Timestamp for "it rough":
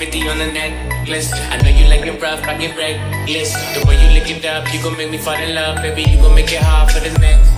2.06-2.42